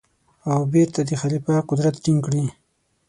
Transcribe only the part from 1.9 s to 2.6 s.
ټینګ کړي.